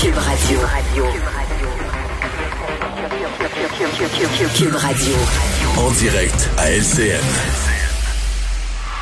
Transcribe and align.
Cube 0.00 0.16
Radio. 0.16 0.58
Cube 4.54 4.74
Radio. 4.74 5.14
En 5.76 5.90
direct 5.90 6.48
à 6.56 6.70
LCN. 6.70 7.20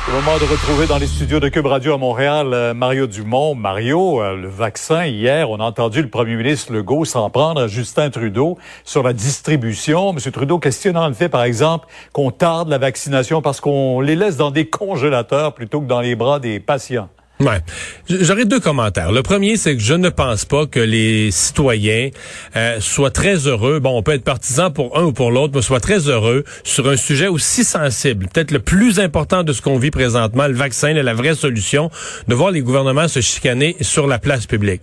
C'est 0.03 0.11
le 0.11 0.13
moment 0.17 0.37
de 0.37 0.43
retrouver 0.43 0.87
dans 0.87 0.97
les 0.97 1.07
studios 1.07 1.39
de 1.39 1.47
Cube 1.47 1.67
Radio 1.67 1.93
à 1.93 1.97
Montréal 1.97 2.53
euh, 2.53 2.73
Mario 2.73 3.07
Dumont. 3.07 3.55
Mario, 3.55 4.21
euh, 4.21 4.35
le 4.35 4.49
vaccin, 4.49 5.05
hier, 5.05 5.49
on 5.49 5.61
a 5.61 5.63
entendu 5.63 6.01
le 6.01 6.09
premier 6.09 6.35
ministre 6.35 6.73
Legault 6.73 7.05
s'en 7.05 7.29
prendre 7.29 7.61
à 7.61 7.67
Justin 7.67 8.09
Trudeau 8.09 8.57
sur 8.83 9.01
la 9.01 9.13
distribution. 9.13 10.11
Monsieur 10.11 10.31
Trudeau 10.31 10.59
questionnant 10.59 11.07
le 11.07 11.13
fait, 11.13 11.29
par 11.29 11.43
exemple, 11.43 11.87
qu'on 12.11 12.31
tarde 12.31 12.67
la 12.67 12.77
vaccination 12.77 13.41
parce 13.41 13.61
qu'on 13.61 14.01
les 14.01 14.17
laisse 14.17 14.35
dans 14.35 14.51
des 14.51 14.69
congélateurs 14.69 15.53
plutôt 15.53 15.79
que 15.79 15.87
dans 15.87 16.01
les 16.01 16.15
bras 16.15 16.41
des 16.41 16.59
patients. 16.59 17.07
Ouais. 17.39 17.59
J'aurais 18.09 18.43
deux 18.43 18.59
commentaires. 18.59 19.13
Le 19.13 19.23
premier, 19.23 19.55
c'est 19.55 19.77
que 19.77 19.81
je 19.81 19.93
ne 19.93 20.09
pense 20.09 20.43
pas 20.43 20.65
que 20.65 20.81
les 20.81 21.31
citoyens 21.31 22.09
euh, 22.57 22.81
soient 22.81 23.11
très 23.11 23.47
heureux. 23.47 23.79
Bon, 23.79 23.97
on 23.97 24.03
peut 24.03 24.11
être 24.11 24.25
partisan 24.25 24.71
pour 24.71 24.97
un 24.97 25.03
ou 25.03 25.13
pour 25.13 25.31
l'autre, 25.31 25.53
mais 25.55 25.61
soient 25.61 25.79
très 25.79 26.09
heureux 26.09 26.43
sur 26.65 26.89
un 26.89 26.97
sujet 26.97 27.27
aussi 27.27 27.63
sensible, 27.63 28.27
peut-être 28.27 28.51
le 28.51 28.59
plus 28.59 28.99
important 28.99 29.43
de 29.43 29.53
ce 29.53 29.61
qu'on 29.61 29.77
vit 29.77 29.89
présentement, 29.89 30.47
le 30.47 30.53
vaccin, 30.53 30.91
la 30.91 31.13
vraie 31.13 31.33
solution, 31.33 31.89
de 32.27 32.35
voir 32.35 32.51
les 32.51 32.59
gouvernements 32.59 33.07
se 33.07 33.21
chicaner 33.21 33.77
sur 33.79 34.05
la 34.05 34.19
place 34.19 34.45
publique. 34.45 34.81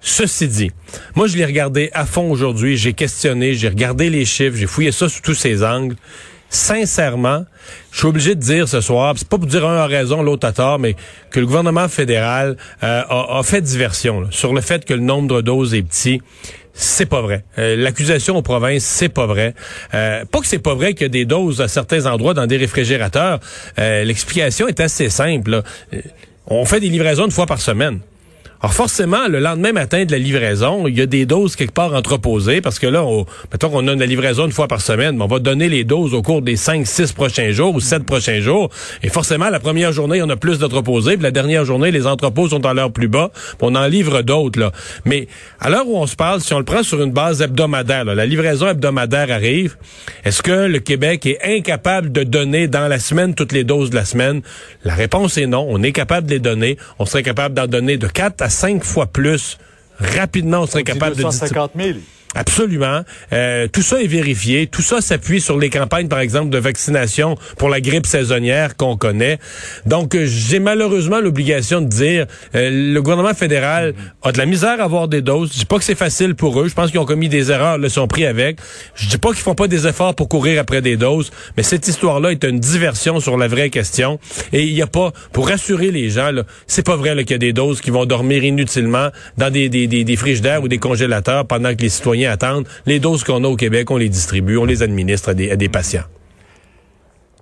Ceci 0.00 0.48
dit, 0.48 0.72
moi 1.14 1.28
je 1.28 1.36
l'ai 1.36 1.44
regardé 1.44 1.90
à 1.94 2.06
fond 2.06 2.28
aujourd'hui, 2.28 2.76
j'ai 2.76 2.92
questionné, 2.92 3.54
j'ai 3.54 3.68
regardé 3.68 4.10
les 4.10 4.24
chiffres, 4.24 4.56
j'ai 4.56 4.66
fouillé 4.66 4.90
ça 4.90 5.08
sous 5.08 5.22
tous 5.22 5.34
ses 5.34 5.62
angles 5.62 5.94
sincèrement, 6.54 7.44
je 7.90 7.98
suis 7.98 8.06
obligé 8.06 8.34
de 8.34 8.40
dire 8.40 8.68
ce 8.68 8.80
soir, 8.80 9.14
c'est 9.16 9.28
pas 9.28 9.38
pour 9.38 9.46
dire 9.46 9.66
un 9.66 9.76
a 9.76 9.86
raison, 9.86 10.22
l'autre 10.22 10.46
a 10.46 10.52
tort, 10.52 10.78
mais 10.78 10.94
que 11.30 11.40
le 11.40 11.46
gouvernement 11.46 11.88
fédéral 11.88 12.56
euh, 12.82 13.02
a, 13.08 13.42
fait 13.42 13.60
diversion 13.60 14.28
sur 14.30 14.54
le 14.54 14.60
fait 14.60 14.84
que 14.84 14.94
le 14.94 15.00
nombre 15.00 15.36
de 15.36 15.40
doses 15.40 15.74
est 15.74 15.82
petit. 15.82 16.20
C'est 16.72 17.06
pas 17.06 17.20
vrai. 17.20 17.44
Euh, 17.58 17.76
l'accusation 17.76 18.36
aux 18.36 18.42
provinces, 18.42 18.84
c'est 18.84 19.08
pas 19.08 19.26
vrai. 19.26 19.54
Euh, 19.94 20.24
pas 20.24 20.40
que 20.40 20.46
c'est 20.46 20.58
pas 20.58 20.74
vrai 20.74 20.94
qu'il 20.94 21.02
y 21.02 21.06
a 21.06 21.08
des 21.08 21.24
doses 21.24 21.60
à 21.60 21.68
certains 21.68 22.06
endroits 22.06 22.34
dans 22.34 22.46
des 22.46 22.56
réfrigérateurs. 22.56 23.40
L'explication 23.76 24.66
est 24.66 24.80
assez 24.80 25.08
simple. 25.08 25.62
On 26.46 26.64
fait 26.64 26.80
des 26.80 26.88
livraisons 26.88 27.26
une 27.26 27.30
fois 27.30 27.46
par 27.46 27.60
semaine. 27.60 28.00
Alors 28.64 28.72
forcément, 28.72 29.28
le 29.28 29.40
lendemain 29.40 29.72
matin 29.72 30.06
de 30.06 30.12
la 30.12 30.16
livraison, 30.16 30.88
il 30.88 30.96
y 30.96 31.02
a 31.02 31.06
des 31.06 31.26
doses 31.26 31.54
quelque 31.54 31.74
part 31.74 31.92
entreposées 31.92 32.62
parce 32.62 32.78
que 32.78 32.86
là, 32.86 33.04
on, 33.04 33.26
mettons 33.52 33.68
qu'on 33.68 33.86
a 33.88 33.92
une 33.92 34.04
livraison 34.04 34.46
une 34.46 34.52
fois 34.52 34.68
par 34.68 34.80
semaine, 34.80 35.18
mais 35.18 35.24
on 35.24 35.26
va 35.26 35.38
donner 35.38 35.68
les 35.68 35.84
doses 35.84 36.14
au 36.14 36.22
cours 36.22 36.40
des 36.40 36.56
cinq, 36.56 36.86
six 36.86 37.12
prochains 37.12 37.50
jours 37.50 37.74
ou 37.74 37.80
sept 37.80 38.04
prochains 38.04 38.40
jours. 38.40 38.70
Et 39.02 39.10
forcément, 39.10 39.50
la 39.50 39.60
première 39.60 39.92
journée, 39.92 40.22
on 40.22 40.30
a 40.30 40.36
plus 40.36 40.60
d'entreposés, 40.60 41.18
puis 41.18 41.24
la 41.24 41.30
dernière 41.30 41.66
journée, 41.66 41.90
les 41.90 42.06
entrepôts 42.06 42.48
sont 42.48 42.64
à 42.64 42.72
l'heure 42.72 42.90
plus 42.90 43.08
bas, 43.08 43.32
on 43.60 43.74
en 43.74 43.86
livre 43.86 44.22
d'autres. 44.22 44.58
là. 44.58 44.72
Mais 45.04 45.28
à 45.60 45.68
l'heure 45.68 45.86
où 45.86 45.98
on 45.98 46.06
se 46.06 46.16
parle, 46.16 46.40
si 46.40 46.54
on 46.54 46.58
le 46.58 46.64
prend 46.64 46.82
sur 46.82 47.02
une 47.02 47.12
base 47.12 47.42
hebdomadaire, 47.42 48.06
la 48.06 48.24
livraison 48.24 48.68
hebdomadaire 48.68 49.30
arrive, 49.30 49.76
est-ce 50.24 50.42
que 50.42 50.68
le 50.68 50.78
Québec 50.78 51.26
est 51.26 51.38
incapable 51.44 52.12
de 52.12 52.22
donner 52.22 52.66
dans 52.66 52.88
la 52.88 52.98
semaine 52.98 53.34
toutes 53.34 53.52
les 53.52 53.64
doses 53.64 53.90
de 53.90 53.96
la 53.96 54.06
semaine? 54.06 54.40
La 54.84 54.94
réponse 54.94 55.36
est 55.36 55.46
non. 55.46 55.66
On 55.68 55.82
est 55.82 55.92
capable 55.92 56.28
de 56.28 56.32
les 56.32 56.40
donner. 56.40 56.78
On 56.98 57.04
serait 57.04 57.22
capable 57.22 57.54
d'en 57.54 57.66
donner 57.66 57.98
de 57.98 58.06
4 58.06 58.40
à 58.40 58.53
cinq 58.54 58.84
fois 58.84 59.06
plus 59.06 59.58
rapidement, 59.98 60.60
on 60.62 60.66
serait 60.66 60.84
capable 60.84 61.16
de... 61.16 61.22
250 61.22 61.72
000. 61.76 61.98
Absolument. 62.34 63.02
Euh, 63.32 63.68
tout 63.68 63.82
ça 63.82 64.02
est 64.02 64.06
vérifié. 64.06 64.66
Tout 64.66 64.82
ça 64.82 65.00
s'appuie 65.00 65.40
sur 65.40 65.58
les 65.58 65.70
campagnes, 65.70 66.08
par 66.08 66.18
exemple, 66.18 66.50
de 66.50 66.58
vaccination 66.58 67.36
pour 67.58 67.68
la 67.68 67.80
grippe 67.80 68.06
saisonnière 68.06 68.76
qu'on 68.76 68.96
connaît. 68.96 69.38
Donc, 69.86 70.14
euh, 70.14 70.26
j'ai 70.26 70.58
malheureusement 70.58 71.20
l'obligation 71.20 71.80
de 71.80 71.86
dire, 71.86 72.26
euh, 72.54 72.92
le 72.92 73.02
gouvernement 73.02 73.34
fédéral 73.34 73.94
a 74.22 74.32
de 74.32 74.38
la 74.38 74.46
misère 74.46 74.80
à 74.80 74.84
avoir 74.84 75.06
des 75.06 75.22
doses. 75.22 75.52
Je 75.52 75.60
dis 75.60 75.64
pas 75.64 75.78
que 75.78 75.84
c'est 75.84 75.94
facile 75.94 76.34
pour 76.34 76.60
eux. 76.60 76.68
Je 76.68 76.74
pense 76.74 76.90
qu'ils 76.90 77.00
ont 77.00 77.04
commis 77.04 77.28
des 77.28 77.52
erreurs, 77.52 77.78
le 77.78 77.88
sont 77.88 78.08
pris 78.08 78.26
avec. 78.26 78.58
Je 78.96 79.08
dis 79.08 79.18
pas 79.18 79.28
qu'ils 79.28 79.38
font 79.38 79.54
pas 79.54 79.68
des 79.68 79.86
efforts 79.86 80.14
pour 80.14 80.28
courir 80.28 80.60
après 80.60 80.82
des 80.82 80.96
doses, 80.96 81.30
mais 81.56 81.62
cette 81.62 81.86
histoire-là 81.86 82.32
est 82.32 82.44
une 82.44 82.58
diversion 82.58 83.20
sur 83.20 83.36
la 83.36 83.46
vraie 83.46 83.70
question. 83.70 84.18
Et 84.52 84.64
il 84.64 84.74
n'y 84.74 84.82
a 84.82 84.86
pas, 84.86 85.12
pour 85.32 85.48
rassurer 85.48 85.90
les 85.90 86.10
gens, 86.10 86.30
c'est 86.66 86.84
pas 86.84 86.96
vrai 86.96 87.14
qu'il 87.24 87.32
y 87.32 87.34
a 87.34 87.38
des 87.38 87.52
doses 87.52 87.80
qui 87.80 87.90
vont 87.90 88.06
dormir 88.06 88.42
inutilement 88.44 89.10
dans 89.38 89.50
des, 89.50 89.68
des, 89.68 89.86
des, 89.86 90.04
des 90.04 90.16
frigidaires 90.16 90.62
ou 90.62 90.68
des 90.68 90.78
congélateurs 90.78 91.46
pendant 91.46 91.74
que 91.74 91.82
les 91.82 91.88
citoyens 91.88 92.23
attendre. 92.26 92.68
Les 92.86 93.00
doses 93.00 93.24
qu'on 93.24 93.44
a 93.44 93.48
au 93.48 93.56
Québec, 93.56 93.90
on 93.90 93.96
les 93.96 94.08
distribue, 94.08 94.56
on 94.56 94.64
les 94.64 94.82
administre 94.82 95.30
à 95.30 95.34
des, 95.34 95.68
patients. 95.68 96.04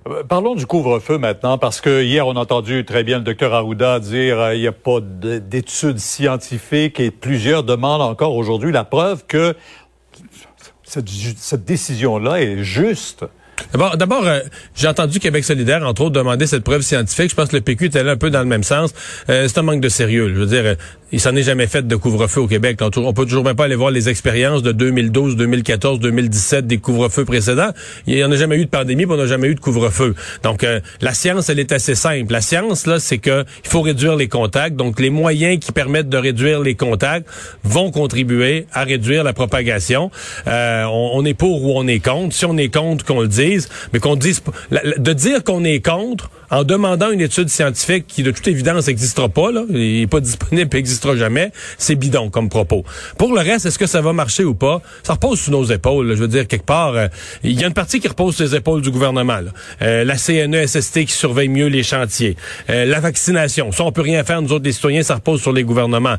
Euh, 0.09 0.23
parlons 0.25 0.55
du 0.55 0.67
couvre-feu 0.67 1.19
maintenant, 1.19 1.59
parce 1.59 1.81
que 1.81 2.03
hier, 2.03 2.27
on 2.27 2.37
a 2.37 2.41
entendu 2.41 2.85
très 2.85 3.05
bien 3.05 3.19
le 3.19 3.25
docteur 3.25 3.55
Arruda 3.55 4.01
dire 4.01 4.37
qu'il 4.37 4.43
euh, 4.43 4.59
n'y 4.59 4.67
a 4.67 4.73
pas 4.73 5.01
d'études 5.01 5.99
scientifiques 5.99 6.99
et 7.01 7.11
plusieurs 7.11 7.63
demandent 7.63 8.03
encore 8.03 8.35
aujourd'hui 8.35 8.73
la 8.73 8.85
preuve 8.85 9.25
que 9.27 9.55
cette 10.85 11.65
décision-là 11.65 12.43
est 12.43 12.63
juste. 12.63 13.25
D'abord, 13.73 13.97
d'abord 13.97 14.27
euh, 14.27 14.41
j'ai 14.75 14.89
entendu 14.89 15.19
Québec 15.19 15.45
solidaire, 15.45 15.87
entre 15.87 16.03
autres, 16.03 16.13
demander 16.13 16.47
cette 16.47 16.65
preuve 16.65 16.83
scientifique. 16.83 17.31
Je 17.31 17.35
pense 17.35 17.49
que 17.49 17.57
le 17.57 17.63
PQ 17.63 17.87
était 17.87 18.03
là 18.03 18.13
un 18.13 18.17
peu 18.17 18.31
dans 18.31 18.41
le 18.41 18.47
même 18.47 18.65
sens. 18.65 18.93
Euh, 19.29 19.47
c'est 19.49 19.59
un 19.59 19.63
manque 19.63 19.81
de 19.81 19.89
sérieux. 19.89 20.29
Je 20.29 20.35
veux 20.35 20.47
dire, 20.47 20.65
euh, 20.65 20.75
il 21.13 21.21
s'en 21.21 21.37
est 21.37 21.43
jamais 21.43 21.67
fait 21.67 21.87
de 21.87 21.97
couvre-feu 21.97 22.41
au 22.41 22.47
Québec. 22.47 22.79
On, 22.81 23.13
peut 23.13 23.25
toujours 23.25 23.45
même 23.45 23.57
pas 23.57 23.67
aller 23.67 23.77
voir 23.77 23.91
les 23.91 24.09
expériences 24.09 24.63
de 24.63 24.73
2012, 24.73 25.37
2014, 25.37 26.01
2017 26.01 26.67
des 26.67 26.79
couvre-feux 26.79 27.25
précédents. 27.25 27.71
Il 28.07 28.15
n'y 28.15 28.25
en 28.25 28.33
a 28.33 28.37
jamais 28.37 28.57
eu 28.57 28.65
de 28.65 28.71
pandémie, 28.71 29.05
puis 29.05 29.15
on 29.15 29.19
n'a 29.19 29.27
jamais 29.27 29.49
eu 29.49 29.55
de 29.55 29.61
couvre-feu. 29.61 30.15
Donc, 30.43 30.67
la 31.01 31.15
science, 31.15 31.49
elle 31.49 31.59
est 31.59 31.73
assez 31.73 31.95
simple. 31.95 32.33
La 32.33 32.41
science, 32.41 32.87
là, 32.87 32.99
c'est 32.99 33.19
que 33.19 33.45
il 33.65 33.69
faut 33.69 33.83
réduire 33.83 34.17
les 34.17 34.29
contacts. 34.29 34.77
Donc, 34.77 35.01
les 35.01 35.11
moyens 35.11 35.59
qui 35.59 35.73
permettent 35.73 36.09
de 36.09 36.17
réduire 36.17 36.61
les 36.61 36.75
contacts 36.75 37.29
vont 37.63 37.91
contribuer 37.91 38.67
à 38.73 38.85
réduire 38.85 39.23
la 39.23 39.33
propagation. 39.33 40.11
on, 40.47 41.11
on 41.15 41.25
est 41.25 41.35
pour 41.35 41.65
ou 41.65 41.73
on 41.77 41.87
est 41.87 42.01
contre. 42.01 42.35
Si 42.35 42.47
on 42.47 42.57
est 42.57 42.73
contre, 42.73 43.05
qu'on 43.05 43.21
le 43.21 43.29
dise 43.29 43.69
mais 43.93 43.99
qu'on 43.99 44.17
dise 44.17 44.43
de 44.71 45.13
dire 45.13 45.45
qu'on 45.45 45.65
est 45.65 45.85
contre 45.85 46.31
en 46.53 46.65
demandant 46.65 47.11
une 47.11 47.23
étude 47.23 47.49
scientifique 47.49 48.05
qui 48.07 48.23
de 48.23 48.31
toute 48.31 48.47
évidence 48.47 48.87
n'existera 48.87 49.31
pas, 49.31 49.51
là, 49.51 49.65
n'est 49.71 50.07
pas 50.07 50.21
disponible, 50.21 50.69
n'existera 50.73 51.17
jamais, 51.17 51.51
c'est 51.79 51.95
bidon 51.95 52.29
comme 52.29 52.51
propos. 52.51 52.85
Pour 53.17 53.33
le 53.33 53.41
reste, 53.41 53.65
est-ce 53.65 53.79
que 53.79 53.87
ça 53.87 54.03
va 54.03 54.13
marcher 54.13 54.45
ou 54.45 54.55
pas? 54.55 54.83
Ça 55.03 55.15
repose 55.15 55.41
sur 55.41 55.53
nos 55.53 55.65
épaules. 55.65 56.15
je 56.15 56.21
veux 56.21 56.29
dire 56.29 56.47
quelque 56.47 56.67
part, 56.67 56.95
euh, 56.95 57.09
il 57.43 57.59
y 57.59 57.65
a 57.65 57.67
une 57.67 57.73
partie 57.73 58.01
qui 58.01 58.09
repose 58.09 58.37
sur 58.37 58.45
les 58.45 58.55
épaules 58.55 58.83
du 58.83 58.91
gouvernement. 58.91 59.39
Euh, 59.81 60.05
la 60.05 60.17
CNESST 60.19 61.07
qui 61.07 61.13
surveille 61.13 61.49
mieux 61.49 61.69
les 61.69 61.83
chantiers, 61.83 62.37
euh, 62.69 62.85
la 62.85 63.01
vaccination, 63.01 63.73
ça 63.73 63.85
on 63.85 63.93
peut 63.93 64.03
rien 64.03 64.23
faire 64.23 64.43
nous 64.43 64.53
autres 64.53 64.67
les 64.67 64.73
citoyens, 64.73 65.03
ça 65.03 65.15
repose 65.15 65.41
sur 65.41 65.53
les 65.53 65.65
gouvernements. 65.65 66.17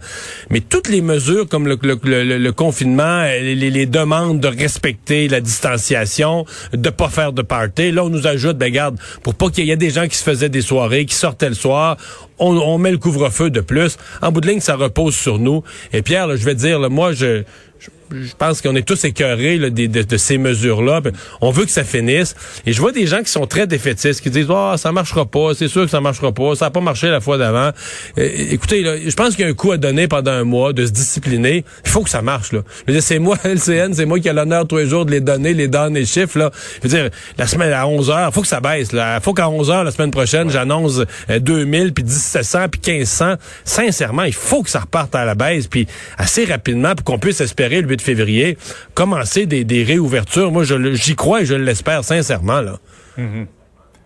Mais 0.50 0.62
toutes 0.62 0.90
les 0.90 1.02
mesures 1.02 1.48
comme 1.48 1.68
le, 1.68 1.78
le, 1.84 2.52
confinement, 2.52 3.24
les, 3.24 3.56
les, 3.56 3.86
demandes 3.86 4.40
de 4.40 4.48
respecter 4.48 5.28
la 5.28 5.42
distanciation, 5.42 6.46
de 6.74 6.90
pas 6.90 7.10
faire 7.10 7.34
de 7.34 7.44
party. 7.44 7.92
Là, 7.92 8.04
on 8.04 8.10
nous 8.10 8.26
ajoute, 8.26 8.58
ben 8.58 8.72
garde, 8.72 8.98
pour 9.22 9.36
pas 9.36 9.52
qu'il 9.52 9.66
y 9.66 9.72
ait 9.72 9.78
des 9.78 9.92
gens 9.92 10.08
qui 10.08 10.18
se 10.18 10.23
faisaient 10.24 10.50
des 10.50 10.62
soirées, 10.62 11.06
qui 11.06 11.16
sortaient 11.16 11.50
le 11.50 11.56
soir, 11.56 11.98
on, 12.40 12.78
met 12.78 12.92
le 12.92 12.98
couvre-feu 12.98 13.50
de 13.50 13.62
plus. 13.62 13.98
En 14.22 14.32
bout 14.32 14.42
de 14.42 14.48
ligne, 14.48 14.60
ça 14.60 14.76
repose 14.76 15.16
sur 15.16 15.40
nous. 15.40 15.64
Et 15.92 16.02
Pierre, 16.02 16.36
je 16.36 16.44
vais 16.44 16.56
dire, 16.56 16.90
moi, 16.90 17.14
je, 17.14 17.44
je 17.80 17.90
pense 18.38 18.62
qu'on 18.62 18.76
est 18.76 18.88
tous 18.88 19.04
écœurés 19.06 19.58
de, 19.58 19.70
de, 19.70 20.18
ces 20.18 20.38
mesures-là. 20.38 21.02
On 21.42 21.52
veut 21.52 21.66
que 21.66 21.72
ça 21.72 21.84
finisse. 21.84 22.36
Et 22.66 22.74
je 22.74 22.80
vois 22.80 22.92
des 22.92 23.08
gens 23.08 23.22
qui 23.24 23.32
sont 23.32 23.48
très 23.48 23.68
défaitistes, 23.68 24.22
qui 24.22 24.30
disent 24.30 24.48
oh, 24.50 24.74
ça 24.78 24.92
marchera 24.92 25.26
pas, 25.26 25.54
c'est 25.56 25.68
sûr 25.68 25.84
que 25.84 25.92
ça 25.92 26.02
marchera 26.02 26.32
pas, 26.32 26.56
ça 26.56 26.66
n'a 26.66 26.72
pas 26.72 26.82
marché 26.82 27.10
la 27.10 27.22
fois 27.22 27.38
d'avant. 27.38 27.72
Euh, 28.18 28.30
écoutez, 28.52 28.84
je 29.06 29.16
pense 29.16 29.36
qu'il 29.36 29.46
y 29.46 29.48
a 29.48 29.52
un 29.52 29.54
coup 29.54 29.72
à 29.72 29.78
donner 29.78 30.08
pendant 30.08 30.32
un 30.32 30.44
mois 30.44 30.74
de 30.74 30.86
se 30.86 30.92
discipliner. 30.92 31.64
Il 31.86 31.90
faut 31.90 32.02
que 32.02 32.10
ça 32.10 32.22
marche. 32.22 32.52
Là. 32.52 32.62
c'est 33.00 33.20
moi, 33.20 33.38
LCN, 33.44 33.94
c'est 33.94 34.06
moi 34.06 34.20
qui 34.20 34.28
ai 34.28 34.34
l'honneur 34.34 34.68
tous 34.68 34.78
les 34.78 34.88
jours 34.88 35.06
de 35.06 35.12
les 35.12 35.22
donner, 35.22 35.54
les 35.54 35.68
donner 35.68 36.02
les 36.02 36.06
chiffres. 36.06 36.38
Là. 36.38 36.52
Je 36.84 36.88
veux 36.88 36.96
dire, 36.96 37.10
la 37.38 37.48
semaine 37.48 37.72
à 37.72 37.88
11 37.88 38.10
h 38.10 38.32
faut 38.32 38.42
que 38.42 38.48
ça 38.48 38.60
baisse. 38.60 38.90
Il 38.94 39.20
faut 39.22 39.34
qu'à 39.34 39.50
11 39.50 39.70
h 39.70 39.84
la 39.84 39.92
semaine 39.92 40.12
prochaine, 40.12 40.50
j'annonce 40.50 41.02
2000, 41.30 41.88
euh, 41.88 41.92
puis 41.92 42.04
1700, 42.04 42.70
puis 42.70 42.82
1500. 42.86 43.36
Sincèrement, 43.64 44.24
il 44.24 44.34
faut 44.34 44.64
que 44.64 44.70
ça 44.70 44.80
reparte 44.82 45.16
à 45.16 45.26
la 45.26 45.36
baisse, 45.36 45.68
puis 45.68 45.88
assez 46.18 46.46
rapidement 46.46 46.96
pour 46.96 47.04
qu'on 47.06 47.20
puisse 47.20 47.42
espérer 47.42 47.82
le 47.82 47.88
8 47.94 48.02
février, 48.02 48.58
commencer 48.94 49.46
des, 49.46 49.84
réouvertures. 49.84 50.52
Moi, 50.52 50.64
j'y 50.94 51.16
crois 51.16 51.42
et 51.42 51.46
je 51.46 51.56
l'espère 51.56 52.04
sincèrement. 52.04 52.62
Là. 52.62 52.80
Mm-hmm. 53.18 53.46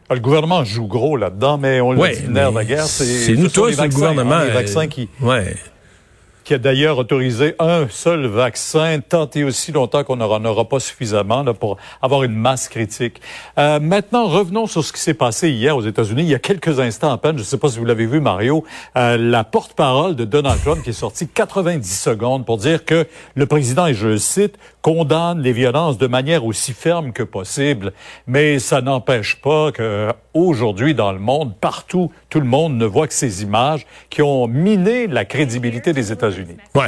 Ah, 0.10 0.16
le 0.16 0.22
gouvernement 0.22 0.64
joue 0.64 0.88
gros 0.88 1.18
là-dedans, 1.18 1.58
mais 1.58 1.82
on 1.82 1.92
le 1.92 1.98
dit, 1.98 2.30
nerf 2.30 2.52
de 2.52 2.58
la 2.58 2.66
guerre. 2.66 2.86
C'est 2.86 3.36
nous 3.36 3.50
tous, 3.50 3.80
le 3.80 3.90
gouvernement. 3.90 4.40
les 4.40 4.52
vaccins 4.52 4.88
qui, 4.88 5.10
ouais 5.22 5.56
qui 6.48 6.54
a 6.54 6.58
d'ailleurs 6.60 6.98
autorisé 6.98 7.56
un 7.60 7.90
seul 7.90 8.26
vaccin, 8.26 9.02
tant 9.02 9.30
et 9.36 9.44
aussi 9.44 9.74
longtemps 9.74 10.06
qu'on 10.06 10.16
n'en 10.16 10.46
aura 10.46 10.64
pas 10.64 10.80
suffisamment 10.80 11.44
là, 11.44 11.54
pour 11.54 11.76
avoir 12.02 12.24
une 12.24 12.36
masse 12.36 12.70
critique. 12.70 13.20
Euh, 13.58 13.82
maintenant, 13.82 14.28
revenons 14.28 14.66
sur 14.66 14.82
ce 14.82 14.94
qui 14.94 15.02
s'est 15.02 15.14
passé 15.14 15.50
hier 15.50 15.76
aux 15.76 15.82
États-Unis. 15.82 16.22
Il 16.22 16.30
y 16.30 16.36
a 16.36 16.40
quelques 16.40 16.80
instants 16.80 17.12
à 17.12 17.18
peine, 17.18 17.36
je 17.36 17.42
ne 17.42 17.46
sais 17.46 17.58
pas 17.58 17.68
si 17.68 17.80
vous 17.80 17.84
l'avez 17.84 18.06
vu, 18.06 18.22
Mario, 18.22 18.64
euh, 18.96 19.18
la 19.18 19.44
porte-parole 19.44 20.16
de 20.16 20.24
Donald 20.24 20.62
Trump 20.62 20.82
qui 20.84 20.92
est 20.92 20.94
sortie 20.94 21.28
90 21.28 21.84
secondes 21.86 22.46
pour 22.46 22.60
dire 22.60 22.86
que 22.86 23.06
le 23.36 23.46
président, 23.46 23.86
et 23.86 23.94
je 23.94 24.16
cite, 24.16 24.58
condamne 24.82 25.42
les 25.42 25.52
violences 25.52 25.98
de 25.98 26.08
manière 26.08 26.46
aussi 26.46 26.72
ferme 26.72 27.12
que 27.12 27.24
possible. 27.24 27.92
Mais 28.26 28.58
ça 28.60 28.80
n'empêche 28.80 29.36
pas 29.42 29.74
que 29.74 30.14
aujourd'hui 30.34 30.96
dans 30.96 31.12
le 31.12 31.20
monde, 31.20 31.58
partout, 31.60 32.10
tout 32.30 32.40
le 32.40 32.46
monde 32.46 32.78
ne 32.78 32.86
voit 32.86 33.08
que 33.08 33.14
ces 33.14 33.44
images 33.44 33.86
qui 34.10 34.22
ont 34.22 34.48
miné 34.48 35.08
la 35.08 35.26
crédibilité 35.26 35.92
des 35.92 36.14
États-Unis 36.14 36.37
États-Unis. 36.38 36.58
Ouais. 36.76 36.88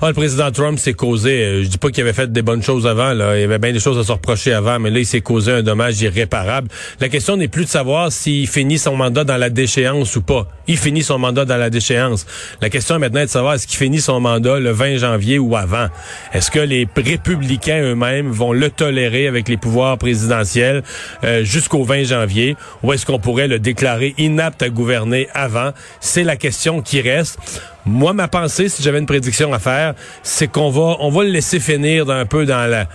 Ah, 0.00 0.08
le 0.08 0.14
président 0.14 0.50
Trump 0.50 0.78
s'est 0.78 0.94
causé, 0.94 1.42
euh, 1.42 1.62
je 1.62 1.68
dis 1.68 1.78
pas 1.78 1.90
qu'il 1.90 2.02
avait 2.02 2.12
fait 2.12 2.32
des 2.32 2.42
bonnes 2.42 2.62
choses 2.62 2.86
avant, 2.86 3.12
là. 3.12 3.36
il 3.36 3.42
y 3.42 3.44
avait 3.44 3.58
bien 3.58 3.72
des 3.72 3.80
choses 3.80 3.98
à 3.98 4.04
se 4.04 4.12
reprocher 4.12 4.52
avant, 4.52 4.78
mais 4.78 4.90
là, 4.90 4.98
il 4.98 5.06
s'est 5.06 5.20
causé 5.20 5.52
un 5.52 5.62
dommage 5.62 6.00
irréparable. 6.00 6.68
La 7.00 7.08
question 7.08 7.36
n'est 7.36 7.48
plus 7.48 7.64
de 7.64 7.70
savoir 7.70 8.10
s'il 8.12 8.48
finit 8.48 8.78
son 8.78 8.96
mandat 8.96 9.24
dans 9.24 9.36
la 9.36 9.50
déchéance 9.50 10.16
ou 10.16 10.22
pas. 10.22 10.48
Il 10.66 10.78
finit 10.78 11.02
son 11.02 11.18
mandat 11.18 11.44
dans 11.44 11.56
la 11.56 11.70
déchéance. 11.70 12.26
La 12.60 12.70
question 12.70 12.98
maintenant 12.98 13.20
est 13.20 13.26
de 13.26 13.30
savoir 13.30 13.54
est-ce 13.54 13.66
qu'il 13.66 13.78
finit 13.78 14.00
son 14.00 14.20
mandat 14.20 14.58
le 14.58 14.70
20 14.70 14.98
janvier 14.98 15.38
ou 15.38 15.56
avant. 15.56 15.88
Est-ce 16.32 16.50
que 16.50 16.60
les 16.60 16.88
républicains 16.96 17.82
eux-mêmes 17.82 18.30
vont 18.30 18.52
le 18.52 18.70
tolérer 18.70 19.26
avec 19.26 19.48
les 19.48 19.56
pouvoirs 19.56 19.98
présidentiels 19.98 20.82
euh, 21.24 21.44
jusqu'au 21.44 21.84
20 21.84 22.04
janvier? 22.04 22.56
Ou 22.82 22.92
est-ce 22.92 23.06
qu'on 23.06 23.18
pourrait 23.18 23.48
le 23.48 23.58
déclarer 23.58 24.14
inapte 24.18 24.62
à 24.62 24.68
gouverner 24.68 25.28
avant? 25.34 25.72
C'est 26.00 26.24
la 26.24 26.36
question 26.36 26.82
qui 26.82 27.00
reste. 27.00 27.38
Moi, 27.84 28.12
ma 28.12 28.28
pensée, 28.28 28.68
si 28.68 28.82
j'avais 28.82 28.98
une 28.98 29.06
prédiction 29.06 29.52
à 29.52 29.58
faire, 29.58 29.94
c'est 30.22 30.46
qu'on 30.46 30.70
va, 30.70 30.96
on 31.00 31.10
va 31.10 31.24
le 31.24 31.30
laisser 31.30 31.58
finir 31.58 32.08
un 32.10 32.26
peu 32.26 32.46
dans 32.46 32.70
la, 32.70 32.86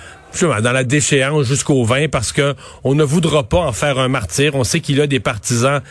dans 0.62 0.72
la 0.72 0.84
déchéance 0.84 1.46
jusqu'au 1.46 1.84
20 1.84 2.10
parce 2.10 2.32
que 2.32 2.56
on 2.84 2.96
ne 2.96 3.04
voudra 3.04 3.44
pas 3.44 3.60
en 3.60 3.74
faire 3.74 4.00
un 4.00 4.08
martyr. 4.08 4.56
On 4.56 4.64
sait 4.64 4.80
qu'il 4.80 5.02
a 5.02 5.08
des 5.08 5.20
partisans 5.20 5.82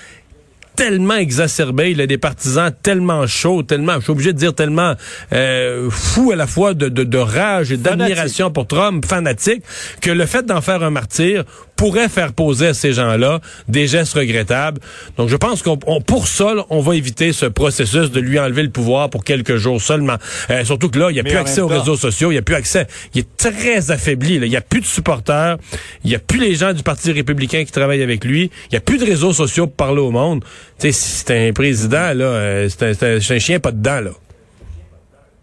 tellement 0.76 1.16
exacerbé, 1.16 1.90
il 1.90 2.00
a 2.00 2.06
des 2.06 2.18
partisans 2.18 2.70
tellement 2.82 3.26
chauds, 3.26 3.62
tellement, 3.62 3.94
je 3.96 4.02
suis 4.02 4.12
obligé 4.12 4.32
de 4.32 4.38
dire 4.38 4.54
tellement 4.54 4.94
euh, 5.32 5.88
fous 5.90 6.30
à 6.30 6.36
la 6.36 6.46
fois 6.46 6.74
de, 6.74 6.88
de, 6.88 7.02
de 7.02 7.18
rage 7.18 7.72
et 7.72 7.76
d'admiration 7.76 8.50
pour 8.50 8.66
Trump, 8.66 9.04
fanatique, 9.04 9.62
que 10.00 10.10
le 10.10 10.26
fait 10.26 10.44
d'en 10.44 10.60
faire 10.60 10.82
un 10.82 10.90
martyr 10.90 11.44
pourrait 11.76 12.08
faire 12.08 12.32
poser 12.32 12.68
à 12.68 12.74
ces 12.74 12.92
gens-là 12.92 13.40
des 13.68 13.86
gestes 13.86 14.14
regrettables. 14.14 14.80
Donc 15.16 15.28
je 15.28 15.36
pense 15.36 15.62
qu'on 15.62 15.76
pour 15.76 16.26
ça, 16.26 16.54
on 16.70 16.80
va 16.80 16.96
éviter 16.96 17.32
ce 17.32 17.46
processus 17.46 18.10
de 18.10 18.20
lui 18.20 18.38
enlever 18.38 18.62
le 18.62 18.70
pouvoir 18.70 19.10
pour 19.10 19.24
quelques 19.24 19.56
jours 19.56 19.80
seulement. 19.80 20.16
Euh, 20.50 20.64
surtout 20.64 20.88
que 20.88 20.98
là, 20.98 21.10
il 21.10 21.14
n'y 21.14 21.20
a 21.20 21.24
plus 21.24 21.36
accès 21.36 21.60
aux 21.60 21.68
réseaux 21.68 21.96
sociaux, 21.96 22.30
il 22.30 22.34
n'y 22.34 22.38
a 22.38 22.42
plus 22.42 22.54
accès. 22.54 22.86
Il 23.14 23.20
est 23.20 23.36
très 23.36 23.90
affaibli. 23.90 24.38
Là. 24.38 24.46
Il 24.46 24.50
n'y 24.50 24.56
a 24.56 24.62
plus 24.62 24.80
de 24.80 24.86
supporters, 24.86 25.58
il 26.04 26.10
n'y 26.10 26.16
a 26.16 26.18
plus 26.18 26.38
les 26.38 26.54
gens 26.54 26.72
du 26.72 26.82
Parti 26.82 27.12
républicain 27.12 27.64
qui 27.64 27.72
travaillent 27.72 28.02
avec 28.02 28.24
lui, 28.24 28.50
il 28.66 28.72
n'y 28.72 28.78
a 28.78 28.80
plus 28.80 28.98
de 28.98 29.04
réseaux 29.04 29.32
sociaux 29.32 29.66
pour 29.66 29.76
parler 29.76 30.00
au 30.00 30.10
monde. 30.10 30.44
Tu 30.78 30.92
sais, 30.92 30.92
c'est 30.92 31.48
un 31.48 31.52
président, 31.52 32.12
là, 32.12 32.24
euh, 32.24 32.68
c'est 32.68 33.02
un, 33.02 33.16
un 33.16 33.38
chien 33.38 33.60
pas 33.60 33.72
dedans, 33.72 34.00
là. 34.00 34.10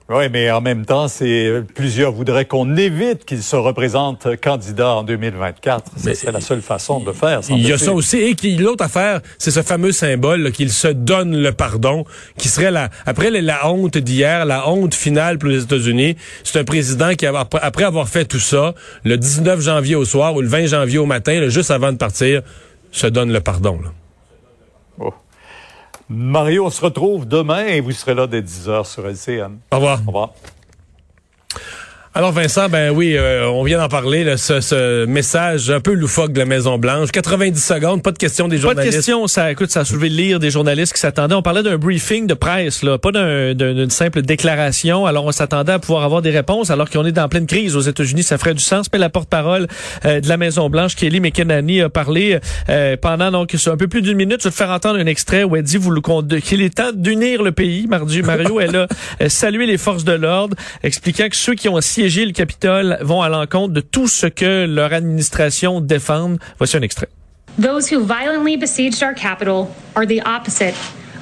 Oui, 0.09 0.25
mais 0.30 0.51
en 0.51 0.59
même 0.59 0.85
temps, 0.85 1.07
c'est 1.07 1.63
plusieurs 1.74 2.12
voudraient 2.12 2.45
qu'on 2.45 2.75
évite 2.75 3.24
qu'il 3.24 3.41
se 3.41 3.56
représente 3.56 4.35
candidat 4.35 4.89
en 4.89 5.03
2024. 5.03 5.91
C'est 5.95 6.31
la 6.31 6.41
seule 6.41 6.62
façon 6.62 7.00
de 7.00 7.13
faire. 7.13 7.39
Il 7.50 7.65
y 7.65 7.71
a 7.71 7.77
ça 7.77 7.94
aussi. 7.94 8.18
Et 8.18 8.35
l'autre 8.57 8.83
affaire, 8.83 9.21
c'est 9.38 9.50
ce 9.50 9.62
fameux 9.62 9.94
symbole 9.94 10.51
qu'il 10.51 10.71
se 10.71 10.89
donne 10.89 11.38
le 11.38 11.53
pardon, 11.53 12.03
qui 12.38 12.50
serait 12.50 12.69
la 12.69 12.89
après 13.06 13.31
la 13.31 13.69
honte 13.69 13.97
d'hier, 13.97 14.45
la 14.45 14.69
honte 14.69 14.94
finale 14.94 15.39
pour 15.39 15.50
les 15.50 15.63
États-Unis. 15.63 16.18
C'est 16.44 16.59
un 16.59 16.65
président 16.65 17.15
qui, 17.15 17.25
après 17.25 17.83
avoir 17.86 18.09
fait 18.09 18.25
tout 18.25 18.39
ça, 18.39 18.75
le 19.06 19.18
19 19.18 19.62
janvier 19.62 19.95
au 19.95 20.06
soir 20.06 20.36
ou 20.36 20.41
le 20.41 20.47
20 20.50 20.65
janvier 20.65 20.97
au 20.97 21.06
matin, 21.06 21.47
juste 21.47 21.71
avant 21.71 21.94
de 21.94 21.97
partir, 21.97 22.41
se 22.91 23.07
donne 23.07 23.31
le 23.31 23.39
pardon. 23.39 23.79
Là. 23.81 23.89
Mario, 26.09 26.65
on 26.65 26.69
se 26.69 26.81
retrouve 26.81 27.27
demain 27.27 27.65
et 27.65 27.79
vous 27.79 27.91
serez 27.91 28.13
là 28.13 28.27
dès 28.27 28.41
10h 28.41 28.85
sur 28.85 29.07
LCN. 29.07 29.57
Au 29.71 29.75
revoir. 29.75 30.00
Au 30.03 30.07
revoir. 30.07 30.33
Alors 32.15 32.31
Vincent, 32.31 32.69
ben 32.69 32.92
oui, 32.92 33.15
euh, 33.18 33.48
on 33.48 33.63
vient 33.63 33.80
d'en 33.80 33.88
parler, 33.88 34.24
là, 34.24 34.38
ce, 34.38 34.62
ce, 34.62 35.06
message 35.06 35.71
un 35.71 35.80
peu 35.80 35.94
loufoque 35.94 36.31
de 36.31 36.38
la 36.38 36.45
Maison 36.45 36.77
Blanche. 36.77 37.10
90 37.10 37.60
secondes, 37.60 38.04
pas 38.04 38.12
de 38.12 38.19
questions 38.19 38.48
des 38.48 38.60
journalistes. 38.60 38.86
Pas 38.86 38.92
de 38.92 38.95
questions, 38.95 39.25
ça, 39.25 39.51
écoute, 39.51 39.71
ça 39.71 39.80
a 39.80 39.86
soulevé 39.86 40.10
le 40.10 40.15
lire 40.15 40.39
des 40.39 40.51
journalistes 40.51 40.94
qui 40.94 41.00
s'attendaient. 41.00 41.33
On 41.33 41.42
parlait 41.42 41.63
d'un 41.63 41.80
briefing 41.80 42.27
de 42.27 42.36
presse, 42.36 42.83
là, 42.83 43.00
pas 43.00 43.10
d'une 43.12 43.89
simple 43.89 44.21
déclaration. 44.21 45.07
Alors 45.07 45.25
on 45.25 45.31
s'attendait 45.31 45.71
à 45.71 45.80
pouvoir 45.80 46.04
avoir 46.04 46.21
des 46.21 46.30
réponses, 46.30 46.69
alors 46.69 46.88
qu'on 46.92 47.04
est 47.04 47.18
en 47.18 47.27
pleine 47.30 47.48
crise 47.48 47.75
aux 47.75 47.81
États-Unis, 47.81 48.21
ça 48.21 48.38
ferait 48.38 48.54
du 48.54 48.63
sens. 48.63 48.86
Mais 48.94 49.00
la 49.00 49.10
porte-parole 49.10 49.65
euh, 50.06 50.21
de 50.21 50.30
la 50.30 50.38
Maison 50.38 50.69
Blanche, 50.69 50.95
Kelly 50.95 51.19
McEnany, 51.19 51.81
a 51.81 51.89
parlé 51.89 52.38
euh, 52.69 52.95
pendant 52.95 53.31
donc 53.31 53.56
un 53.65 53.77
peu 53.77 53.88
plus 53.88 54.04
d'une 54.04 54.18
minute. 54.18 54.42
Je 54.42 54.50
vais 54.50 54.51
te 54.51 54.56
faire 54.56 54.69
entendre 54.69 55.00
un 55.00 55.07
extrait 55.07 55.44
où 55.45 55.56
elle 55.56 55.63
dit 55.63 55.80
qu'il 56.44 56.62
est 56.62 56.75
temps 56.75 56.92
d'unir 56.94 57.42
le 57.42 57.54
pays. 57.54 57.88
Mario, 57.88 58.60
elle 58.60 58.88
a 59.19 59.30
salué 59.30 59.65
les 59.65 59.80
forces 59.80 60.04
de 60.04 60.13
l'ordre, 60.13 60.56
expliquant 60.83 61.27
que 61.27 61.36
ceux 61.36 61.56
qui 61.56 61.69
ont 61.69 61.77
le 62.03 62.31
Capitole 62.31 62.97
vont 63.01 63.21
à 63.21 63.29
l'encontre 63.29 63.73
de 63.73 63.81
tout 63.81 64.07
ce 64.07 64.27
que 64.27 64.65
leur 64.65 64.94
administration 64.94 65.81
défend. 65.81 66.38
Voici 66.57 66.77
un 66.77 66.81
extrait. 66.81 67.07
Those 67.57 67.88
who 67.88 68.03
violently 68.03 68.57
besieged 68.57 69.03
our 69.03 69.13
capital 69.13 69.73
are 69.95 70.05
the 70.05 70.21
opposite 70.21 70.75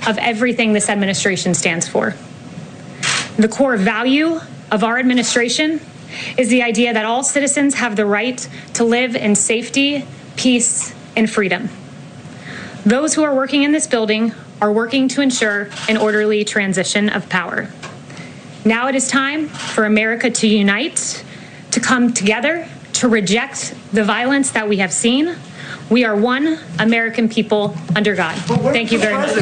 of 0.07 0.17
everything 0.17 0.73
this 0.73 0.89
administration 0.89 1.53
stands 1.53 1.87
for. 1.87 2.15
The 3.37 3.47
core 3.47 3.77
value 3.77 4.39
of 4.71 4.83
our 4.83 4.97
administration 4.97 5.79
is 6.37 6.49
the 6.49 6.63
idea 6.63 6.93
that 6.93 7.05
all 7.05 7.23
citizens 7.23 7.75
have 7.75 7.95
the 7.95 8.05
right 8.05 8.47
to 8.73 8.83
live 8.83 9.15
in 9.15 9.35
safety, 9.35 10.05
peace, 10.35 10.93
and 11.15 11.29
freedom. 11.29 11.69
Those 12.85 13.13
who 13.13 13.23
are 13.23 13.35
working 13.35 13.63
in 13.63 13.71
this 13.71 13.87
building 13.87 14.33
are 14.61 14.71
working 14.71 15.07
to 15.09 15.21
ensure 15.21 15.69
an 15.87 15.97
orderly 15.97 16.43
transition 16.43 17.09
of 17.09 17.27
power. 17.29 17.67
Now 18.63 18.87
it 18.87 18.95
is 18.95 19.07
time 19.07 19.47
for 19.47 19.85
America 19.85 20.29
to 20.29 20.47
unite, 20.47 21.23
to 21.71 21.79
come 21.79 22.13
together, 22.13 22.67
to 22.93 23.07
reject 23.07 23.73
the 23.91 24.03
violence 24.03 24.51
that 24.51 24.69
we 24.69 24.77
have 24.77 24.93
seen. 24.93 25.35
We 25.89 26.05
are 26.05 26.15
one 26.15 26.59
American 26.79 27.27
people 27.27 27.75
under 27.95 28.15
God. 28.15 28.35
Thank 28.71 28.91
you 28.91 28.99
very 28.99 29.15
much. 29.15 29.35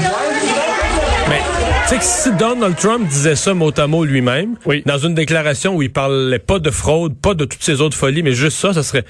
Mais, 1.28 1.42
tu 1.84 1.90
sais 1.90 1.98
que 1.98 2.04
si 2.04 2.32
Donald 2.38 2.78
Trump 2.78 3.08
disait 3.08 3.36
ça 3.36 3.54
mot 3.54 3.78
à 3.78 3.88
mot 3.88 4.06
lui-même, 4.06 4.56
oui. 4.66 4.84
dans 4.86 4.98
une 4.98 5.14
déclaration 5.14 5.76
où 5.76 5.82
il 5.82 5.92
parlait 5.92 6.40
pas 6.40 6.60
de 6.60 6.72
fraude, 6.72 7.16
pas 7.16 7.34
de 7.34 7.46
toutes 7.46 7.62
ces 7.62 7.82
autres 7.82 7.98
folies, 7.98 8.24
mais 8.24 8.32
juste 8.32 8.58
ça, 8.58 8.74
ça 8.74 8.84
serait, 8.84 9.04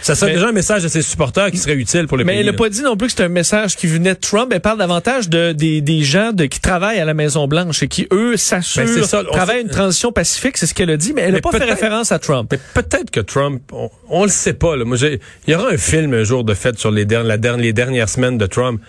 ça 0.00 0.14
serait 0.14 0.34
déjà 0.34 0.48
un 0.48 0.52
message 0.52 0.84
à 0.84 0.88
ses 0.88 1.02
supporters 1.02 1.50
qui 1.50 1.58
serait 1.58 1.74
utile 1.74 2.06
pour 2.06 2.16
le 2.16 2.24
mais 2.24 2.32
pays. 2.32 2.38
Mais 2.38 2.48
il 2.48 2.50
n'a 2.50 2.56
pas 2.56 2.68
dit 2.68 2.82
non 2.82 2.96
plus 2.96 3.08
que 3.08 3.14
c'est 3.16 3.24
un 3.24 3.28
message 3.28 3.76
qui 3.76 3.86
venait 3.86 4.14
de 4.14 4.18
Trump. 4.20 4.50
Elle 4.52 4.60
parle 4.60 4.78
davantage 4.78 5.28
de, 5.28 5.52
des, 5.52 5.80
des 5.80 6.02
gens 6.02 6.32
de, 6.32 6.46
qui 6.46 6.60
travaillent 6.60 6.98
à 6.98 7.04
la 7.04 7.14
Maison-Blanche 7.14 7.82
et 7.82 7.88
qui, 7.88 8.06
eux, 8.12 8.36
s'assurent, 8.36 8.84
ben 8.84 9.24
travaillent 9.30 9.62
une 9.62 9.68
transition 9.68 10.12
pacifique. 10.12 10.56
C'est 10.56 10.66
ce 10.66 10.74
qu'elle 10.74 10.90
a 10.90 10.96
dit, 10.96 11.12
mais 11.12 11.22
elle 11.22 11.34
n'a 11.34 11.40
pas 11.40 11.52
fait 11.52 11.64
référence 11.64 12.12
à 12.12 12.18
Trump. 12.18 12.48
Mais 12.50 12.58
peut-être 12.74 13.10
que 13.10 13.20
Trump, 13.20 13.62
on, 13.72 13.90
on 14.08 14.24
le 14.24 14.30
sait 14.30 14.54
pas. 14.54 14.76
Là. 14.76 14.84
Moi, 14.84 14.96
il 15.00 15.18
y 15.46 15.54
aura 15.54 15.70
un 15.70 15.76
film 15.76 16.14
un 16.14 16.24
jour 16.24 16.44
de 16.44 16.54
fait 16.54 16.78
sur 16.78 16.90
les, 16.90 17.04
der 17.04 17.22
la 17.22 17.36
les 17.36 17.72
dernières 17.72 18.08
semaines 18.08 18.38
de 18.38 18.46
Trump. 18.46 18.80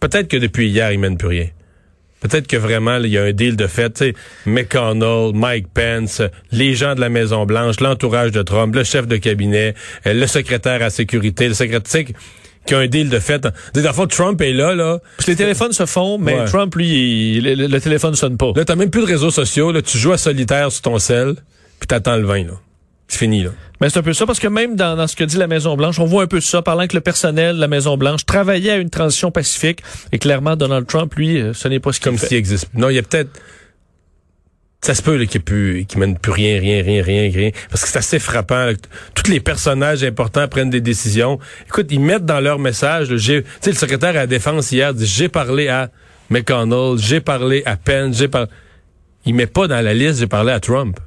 Peut-être 0.00 0.28
que 0.28 0.36
depuis 0.36 0.68
hier, 0.68 0.90
il 0.92 0.98
mène 0.98 1.16
plus 1.16 1.28
rien. 1.28 1.48
Peut-être 2.22 2.46
que 2.46 2.56
vraiment, 2.56 2.98
il 2.98 3.10
y 3.10 3.18
a 3.18 3.24
un 3.24 3.32
deal 3.32 3.56
de 3.56 3.66
fait. 3.66 4.02
McConnell, 4.46 5.32
Mike 5.34 5.66
Pence, 5.74 6.22
les 6.52 6.74
gens 6.74 6.94
de 6.94 7.00
la 7.00 7.08
Maison-Blanche, 7.08 7.80
l'entourage 7.80 8.30
de 8.30 8.42
Trump, 8.42 8.74
le 8.74 8.84
chef 8.84 9.06
de 9.06 9.16
cabinet, 9.16 9.74
euh, 10.06 10.14
le 10.14 10.26
secrétaire 10.26 10.82
à 10.82 10.90
sécurité, 10.90 11.48
le 11.48 11.54
secrétaire 11.54 12.04
qui 12.64 12.74
a 12.74 12.78
un 12.78 12.86
deal 12.86 13.08
de 13.08 13.18
fait. 13.18 13.46
Dans 13.74 13.92
fois, 13.92 14.06
Trump 14.06 14.40
est 14.40 14.52
là, 14.52 14.74
là. 14.74 15.00
Parce 15.16 15.26
que 15.26 15.32
les 15.32 15.36
téléphones 15.36 15.72
se 15.72 15.84
font, 15.84 16.16
mais 16.18 16.38
ouais. 16.38 16.44
Trump, 16.44 16.72
lui, 16.76 17.38
il, 17.38 17.44
le, 17.44 17.66
le, 17.66 17.80
téléphone 17.80 18.14
sonne 18.14 18.36
pas. 18.36 18.52
Là, 18.54 18.64
t'as 18.64 18.76
même 18.76 18.90
plus 18.90 19.02
de 19.02 19.06
réseaux 19.06 19.32
sociaux. 19.32 19.72
Là, 19.72 19.82
tu 19.82 19.98
joues 19.98 20.12
à 20.12 20.18
solitaire 20.18 20.70
sur 20.70 20.82
ton 20.82 20.98
sel, 21.00 21.34
puis 21.80 21.88
t'attends 21.88 22.16
le 22.16 22.24
vin, 22.24 22.44
là. 22.44 22.52
C'est 23.12 23.18
fini, 23.18 23.42
là. 23.42 23.50
Mais 23.78 23.90
c'est 23.90 23.98
un 23.98 24.02
peu 24.02 24.14
ça, 24.14 24.24
parce 24.24 24.40
que 24.40 24.48
même 24.48 24.74
dans, 24.74 24.96
dans 24.96 25.06
ce 25.06 25.14
que 25.14 25.24
dit 25.24 25.36
la 25.36 25.46
Maison-Blanche, 25.46 25.98
on 25.98 26.06
voit 26.06 26.22
un 26.22 26.26
peu 26.26 26.40
ça, 26.40 26.62
parlant 26.62 26.86
que 26.86 26.94
le 26.94 27.02
personnel 27.02 27.56
de 27.56 27.60
la 27.60 27.68
Maison-Blanche 27.68 28.24
travaillait 28.24 28.70
à 28.70 28.76
une 28.76 28.88
transition 28.88 29.30
pacifique, 29.30 29.82
et 30.12 30.18
clairement, 30.18 30.56
Donald 30.56 30.86
Trump, 30.86 31.12
lui, 31.16 31.38
euh, 31.38 31.52
ce 31.52 31.68
n'est 31.68 31.78
pas 31.78 31.92
ce 31.92 32.00
qu'il 32.00 32.06
Comme 32.06 32.16
s'il 32.16 32.38
existe. 32.38 32.70
Non, 32.72 32.88
il 32.88 32.94
y 32.94 32.98
a 32.98 33.02
peut-être... 33.02 33.38
Ça 34.80 34.94
se 34.94 35.02
peut 35.02 35.22
qu'il 35.26 35.42
qu 35.42 35.98
mène 35.98 36.16
plus 36.16 36.32
rien, 36.32 36.58
rien, 36.58 36.82
rien, 36.82 37.02
rien, 37.02 37.30
rien. 37.30 37.50
Parce 37.68 37.82
que 37.82 37.88
c'est 37.88 37.98
assez 37.98 38.18
frappant. 38.18 38.64
Là. 38.64 38.72
Tous 39.14 39.30
les 39.30 39.40
personnages 39.40 40.02
importants 40.04 40.48
prennent 40.48 40.70
des 40.70 40.80
décisions. 40.80 41.38
Écoute, 41.66 41.88
ils 41.90 42.00
mettent 42.00 42.24
dans 42.24 42.40
leur 42.40 42.58
message, 42.58 43.08
tu 43.08 43.18
sais, 43.18 43.44
le 43.66 43.72
secrétaire 43.74 44.10
à 44.10 44.12
la 44.14 44.26
défense 44.26 44.72
hier 44.72 44.94
dit, 44.94 45.04
j'ai 45.04 45.28
parlé 45.28 45.68
à 45.68 45.90
McConnell, 46.30 46.96
j'ai 46.96 47.20
parlé 47.20 47.62
à 47.66 47.76
Pence, 47.76 48.16
j'ai 48.16 48.28
parlé... 48.28 48.48
Il 49.26 49.34
met 49.34 49.46
pas 49.46 49.68
dans 49.68 49.84
la 49.84 49.92
liste, 49.92 50.20
j'ai 50.20 50.26
parlé 50.26 50.50
à 50.50 50.60
Trump. 50.60 50.98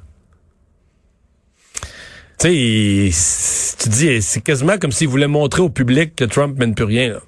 Tu 2.38 3.12
sais, 3.12 3.76
tu 3.78 3.88
dis, 3.88 4.22
c'est 4.22 4.40
quasiment 4.42 4.78
comme 4.78 4.92
s'il 4.92 5.08
voulait 5.08 5.26
montrer 5.26 5.62
au 5.62 5.70
public 5.70 6.14
que 6.14 6.24
Trump 6.24 6.58
mène 6.58 6.74
plus 6.74 6.84
rien. 6.84 7.14
Là. 7.14 7.20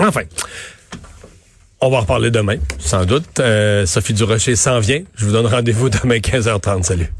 Enfin, 0.00 0.22
on 1.80 1.90
va 1.90 1.98
en 1.98 2.00
reparler 2.00 2.30
demain, 2.30 2.56
sans 2.78 3.04
doute. 3.04 3.40
Euh, 3.40 3.84
Sophie 3.86 4.14
Durocher 4.14 4.56
s'en 4.56 4.78
vient. 4.78 5.02
Je 5.16 5.26
vous 5.26 5.32
donne 5.32 5.46
rendez-vous 5.46 5.88
demain 6.02 6.18
15h30. 6.18 6.84
Salut. 6.84 7.12